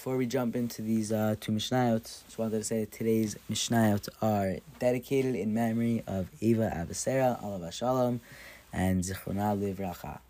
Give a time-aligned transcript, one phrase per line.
[0.00, 4.08] before we jump into these uh, two Mishnayot, just wanted to say that today's Mishnayot
[4.22, 8.22] are dedicated in memory of Ava Abehsera, Alav Shalom,
[8.72, 10.20] and Zichrona Livracha.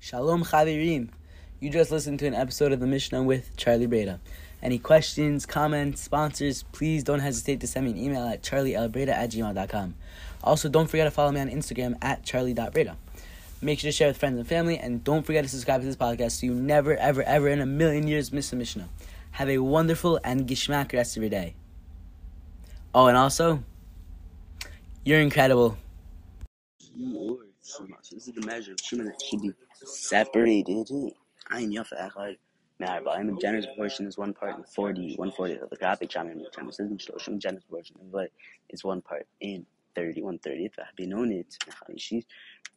[0.00, 1.10] Shalom Chavirim!
[1.60, 4.20] You just listened to an episode of the Mishnah with Charlie Breda.
[4.62, 9.32] Any questions, comments, sponsors, please don't hesitate to send me an email at charlielbreda at
[9.32, 9.96] gmail.com.
[10.42, 12.96] Also, don't forget to follow me on Instagram at charlie.breda.
[13.62, 15.96] Make sure to share with friends and family, and don't forget to subscribe to this
[15.96, 18.88] podcast so you never, ever, ever in a million years miss a Mishnah.
[19.32, 21.54] Have a wonderful and gishmak rest of your day.
[22.94, 23.62] Oh, and also,
[25.04, 25.78] you're incredible.
[27.60, 27.86] So.
[28.12, 29.52] This is the measure of Shimon that should be
[29.84, 30.88] separated.
[31.50, 32.36] Ein Yafa Echad
[32.78, 33.36] Me'arba'im.
[33.36, 37.38] A generous portion is one part in 40, 140 of the Generous isn't Shloshim.
[37.38, 38.30] Generous portion what
[38.70, 40.72] is one part in 30, 130th.
[40.78, 42.24] V'habinonit Mechamishish.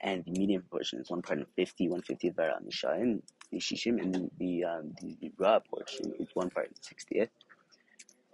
[0.02, 3.22] And the medium portion is one part in 50, 150th Vara Mishayim.
[3.54, 4.02] Nishishim.
[4.02, 7.30] And then the, um, the, the raw portion is one part in 60th.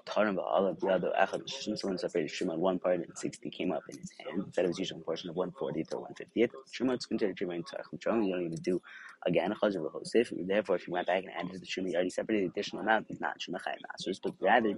[0.05, 1.77] Tarim ba'alav yado echad shishim.
[1.77, 4.79] Someone separated Shimon one part and sixty came up in his hand instead of his
[4.79, 6.51] usual portion of one fortieth or one fiftieth.
[6.71, 8.25] Shimon is considered Shimon tzarchim trom.
[8.25, 8.81] You don't even do
[9.25, 10.31] again a chazir v'chosif.
[10.47, 12.83] Therefore, if you went back and added to the Shimon, you already separated the additional
[12.83, 13.07] amount.
[13.09, 14.75] It's not Shimon chayim masters, but rather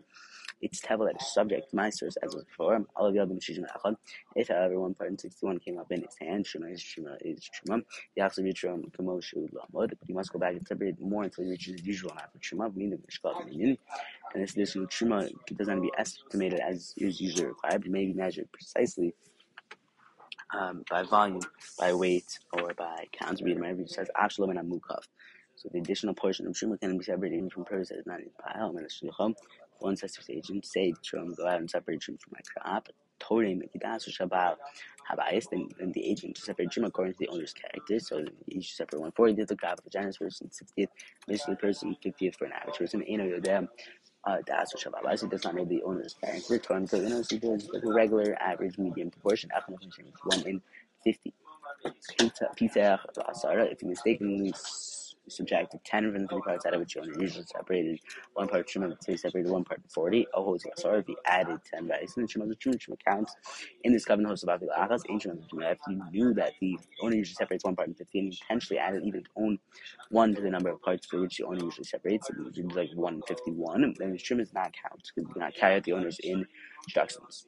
[0.61, 2.79] it's that is subject to masters as before.
[2.97, 3.95] Alav yado shishim echad.
[4.35, 7.49] If however one part and sixty-one came up in his hand, Shimon is Shimon is
[7.53, 7.85] Shimon.
[8.15, 9.89] The achsav yitrom kamoshu lamod.
[9.89, 12.43] But he must go back and separate more until he reaches his usual amount of
[12.43, 13.77] Shimon, meaning the mishkal
[14.33, 18.51] and this this truma doesn't be estimated as is usually required, but may be measured
[18.51, 19.13] precisely
[20.53, 21.41] um, by volume,
[21.79, 23.41] by weight, or by count.
[23.43, 25.03] Read whenever it says absolute and mukaf.
[25.55, 28.25] So the additional portion of truma can be separated from purpose that is not in
[28.25, 28.75] the pile.
[28.75, 29.41] And the
[29.79, 32.89] one to his agent, say truma, go out and separate truma from my crop.
[33.21, 34.55] Mekidas Shabbat
[35.11, 37.99] Habayis, then, then the agent to separate truma according to the owner's character.
[37.99, 40.87] So you should separate 140th the crop a generous person, 60th,
[41.27, 43.03] basically person, 50th for an average person.
[43.03, 43.67] Eno Yodem,
[44.25, 46.59] uh, that's what Shabbat He does not know the owner's character.
[46.87, 49.49] So you know, there's like a regular, average, medium proportion.
[49.67, 49.73] The
[50.23, 50.61] one in
[51.03, 51.33] 50.
[52.55, 52.99] Pizza,
[53.71, 54.53] if you mistakenly
[55.29, 57.99] subtracted 10 from the three parts out of which you only usually separated
[58.33, 60.27] one part of Shema, say separated one part 40.
[60.33, 63.35] Oh, Hosea, sorry, if you added 10 values in the Shema, the Shema, Shema counts
[63.83, 65.71] in this covenant host about the Achas, ancient Shema.
[65.71, 69.03] If you knew that the owner usually separates one part in 50 and intentionally added
[69.03, 69.59] even own
[70.09, 72.89] one to the number of parts for which the owner usually separates, it would like
[72.95, 77.47] 151, then the Shema is not count because you cannot carry out the owner's instructions.